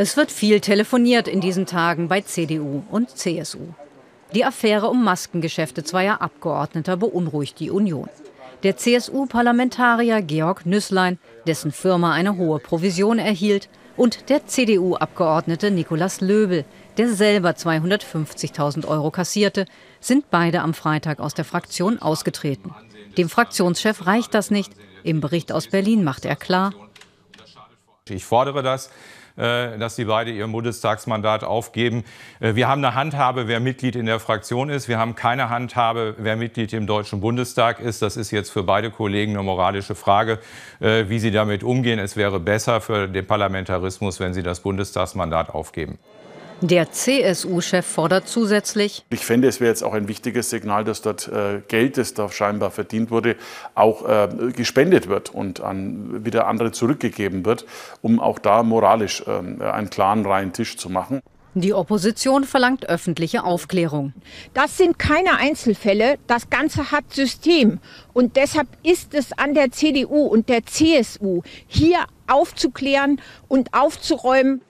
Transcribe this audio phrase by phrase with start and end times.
[0.00, 3.58] Es wird viel telefoniert in diesen Tagen bei CDU und CSU.
[4.32, 8.08] Die Affäre um Maskengeschäfte zweier Abgeordneter beunruhigt die Union.
[8.62, 16.64] Der CSU-Parlamentarier Georg Nüßlein, dessen Firma eine hohe Provision erhielt, und der CDU-Abgeordnete Nikolaus Löbel,
[16.96, 19.64] der selber 250.000 Euro kassierte,
[19.98, 22.72] sind beide am Freitag aus der Fraktion ausgetreten.
[23.16, 24.70] Dem Fraktionschef reicht das nicht.
[25.02, 26.72] Im Bericht aus Berlin macht er klar,
[28.10, 28.90] ich fordere das.
[29.38, 32.02] Äh, dass sie beide ihr Bundestagsmandat aufgeben.
[32.40, 34.88] Äh, wir haben eine Handhabe, wer Mitglied in der Fraktion ist.
[34.88, 38.02] Wir haben keine Handhabe, wer Mitglied im Deutschen Bundestag ist.
[38.02, 40.40] Das ist jetzt für beide Kollegen eine moralische Frage,
[40.80, 42.00] äh, wie sie damit umgehen.
[42.00, 46.00] Es wäre besser für den Parlamentarismus, wenn sie das Bundestagsmandat aufgeben.
[46.60, 49.04] Der CSU-Chef fordert zusätzlich.
[49.10, 52.28] Ich fände, es wäre jetzt auch ein wichtiges Signal, dass dort äh, Geld, das da
[52.30, 53.36] scheinbar verdient wurde,
[53.76, 57.64] auch äh, gespendet wird und an wieder andere zurückgegeben wird,
[58.02, 61.20] um auch da moralisch äh, einen klaren, reinen Tisch zu machen.
[61.54, 64.12] Die Opposition verlangt öffentliche Aufklärung.
[64.52, 67.78] Das sind keine Einzelfälle, das Ganze hat System.
[68.12, 74.60] Und deshalb ist es an der CDU und der CSU, hier aufzuklären und aufzuräumen,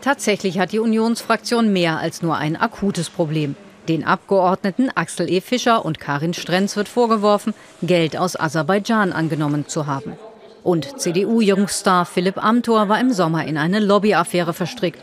[0.00, 3.56] Tatsächlich hat die Unionsfraktion mehr als nur ein akutes Problem.
[3.88, 5.40] Den Abgeordneten Axel E.
[5.40, 10.16] Fischer und Karin Strenz wird vorgeworfen, Geld aus Aserbaidschan angenommen zu haben.
[10.62, 15.02] Und CDU-Jungstar Philipp Amthor war im Sommer in eine Lobbyaffäre verstrickt.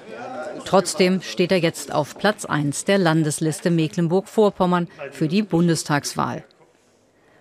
[0.65, 6.43] Trotzdem steht er jetzt auf Platz 1 der Landesliste Mecklenburg-Vorpommern für die Bundestagswahl.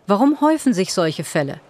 [0.06, 1.60] Warum häufen sich solche Fälle?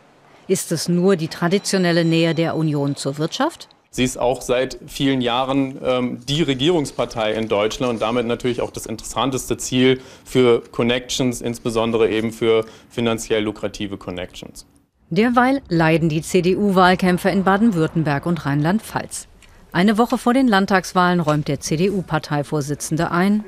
[0.49, 3.69] Ist es nur die traditionelle Nähe der Union zur Wirtschaft?
[3.97, 8.71] Sie ist auch seit vielen Jahren ähm, die Regierungspartei in Deutschland und damit natürlich auch
[8.71, 14.67] das interessanteste Ziel für Connections, insbesondere eben für finanziell lukrative Connections.
[15.09, 19.29] Derweil leiden die CDU-Wahlkämpfer in Baden-Württemberg und Rheinland-Pfalz.
[19.73, 23.47] Eine Woche vor den Landtagswahlen räumt der CDU-Parteivorsitzende ein.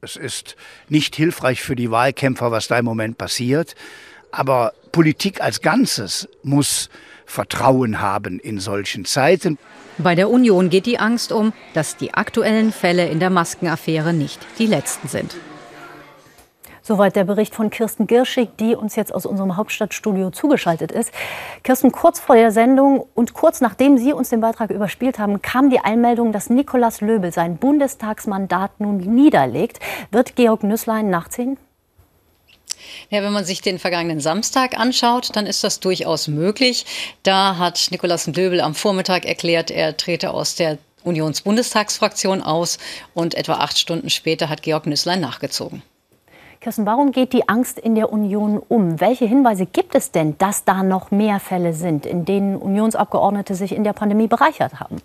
[0.00, 0.56] Es ist
[0.88, 3.74] nicht hilfreich für die Wahlkämpfer, was da im Moment passiert.
[4.30, 6.88] Aber Politik als Ganzes muss
[7.32, 9.58] Vertrauen haben in solchen Zeiten.
[9.96, 14.38] Bei der Union geht die Angst um, dass die aktuellen Fälle in der Maskenaffäre nicht
[14.58, 15.34] die letzten sind.
[16.82, 21.12] Soweit der Bericht von Kirsten Girschig, die uns jetzt aus unserem Hauptstadtstudio zugeschaltet ist.
[21.62, 25.70] Kirsten, kurz vor der Sendung und kurz nachdem Sie uns den Beitrag überspielt haben, kam
[25.70, 29.78] die Einmeldung, dass Nikolaus Löbel sein Bundestagsmandat nun niederlegt.
[30.10, 31.56] Wird Georg Nüßlein nachziehen?
[33.10, 36.86] Ja, wenn man sich den vergangenen Samstag anschaut, dann ist das durchaus möglich.
[37.22, 42.78] Da hat Nikolaus Döbel am Vormittag erklärt, er trete aus der Unionsbundestagsfraktion aus
[43.14, 45.82] und etwa acht Stunden später hat Georg Nüßlein nachgezogen.
[46.60, 49.00] Kirsten, warum geht die Angst in der Union um?
[49.00, 53.72] Welche Hinweise gibt es denn, dass da noch mehr Fälle sind, in denen Unionsabgeordnete sich
[53.72, 54.98] in der Pandemie bereichert haben?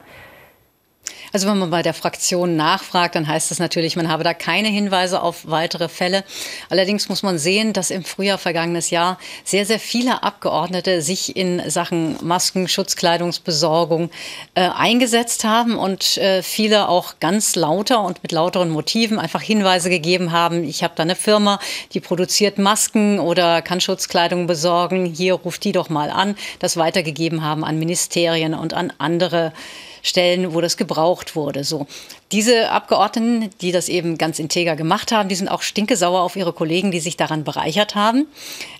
[1.33, 4.69] Also wenn man bei der Fraktion nachfragt, dann heißt es natürlich, man habe da keine
[4.69, 6.23] Hinweise auf weitere Fälle.
[6.69, 11.69] Allerdings muss man sehen, dass im Frühjahr vergangenes Jahr sehr, sehr viele Abgeordnete sich in
[11.69, 14.09] Sachen Masken, Schutzkleidungsbesorgung
[14.55, 19.89] äh, eingesetzt haben und äh, viele auch ganz lauter und mit lauteren Motiven einfach Hinweise
[19.89, 20.63] gegeben haben.
[20.63, 21.59] Ich habe da eine Firma,
[21.94, 25.05] die produziert Masken oder kann Schutzkleidung besorgen.
[25.05, 26.35] Hier ruft die doch mal an.
[26.59, 29.53] Das weitergegeben haben an Ministerien und an andere
[30.03, 31.63] Stellen, wo das gebraucht wurde.
[31.63, 31.87] So.
[32.31, 36.53] Diese Abgeordneten, die das eben ganz integer gemacht haben, die sind auch stinkesauer auf ihre
[36.53, 38.27] Kollegen, die sich daran bereichert haben.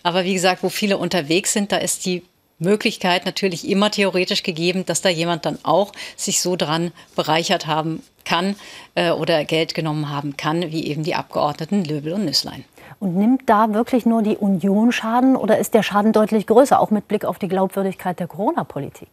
[0.03, 2.23] Aber wie gesagt, wo viele unterwegs sind, da ist die
[2.59, 8.01] Möglichkeit natürlich immer theoretisch gegeben, dass da jemand dann auch sich so dran bereichert haben
[8.25, 8.55] kann
[8.95, 12.66] äh, oder Geld genommen haben kann, wie eben die Abgeordneten Löbel und Nüßlein.
[12.99, 16.89] Und nimmt da wirklich nur die Union Schaden oder ist der Schaden deutlich größer, auch
[16.89, 19.09] mit Blick auf die Glaubwürdigkeit der Corona-Politik?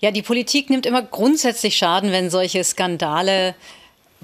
[0.00, 3.54] Ja, die Politik nimmt immer grundsätzlich Schaden, wenn solche Skandale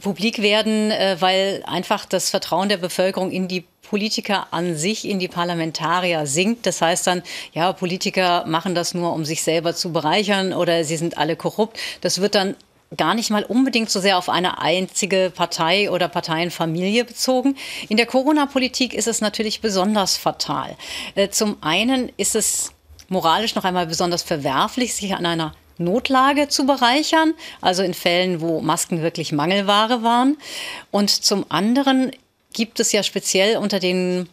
[0.00, 5.18] publik werden, äh, weil einfach das Vertrauen der Bevölkerung in die Politiker an sich, in
[5.18, 6.64] die Parlamentarier sinkt.
[6.66, 7.22] Das heißt dann,
[7.52, 11.78] ja, Politiker machen das nur, um sich selber zu bereichern oder sie sind alle korrupt.
[12.00, 12.56] Das wird dann
[12.96, 17.56] gar nicht mal unbedingt so sehr auf eine einzige Partei oder Parteienfamilie bezogen.
[17.88, 20.74] In der Corona-Politik ist es natürlich besonders fatal.
[21.14, 22.72] Äh, zum einen ist es
[23.08, 28.60] moralisch noch einmal besonders verwerflich, sich an einer Notlage zu bereichern, also in Fällen, wo
[28.60, 30.36] Masken wirklich Mangelware waren.
[30.90, 32.12] Und zum anderen
[32.52, 34.28] gibt es ja speziell unter den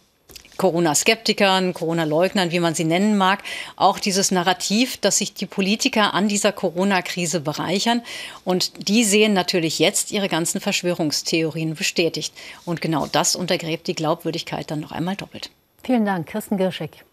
[0.58, 3.44] Corona-Skeptikern, Corona-Leugnern, wie man sie nennen mag,
[3.76, 8.02] auch dieses Narrativ, dass sich die Politiker an dieser Corona-Krise bereichern.
[8.46, 12.34] Und die sehen natürlich jetzt ihre ganzen Verschwörungstheorien bestätigt.
[12.66, 15.50] Und genau das untergräbt die Glaubwürdigkeit dann noch einmal doppelt.
[15.84, 17.04] Vielen Dank, Kirsten Girschek.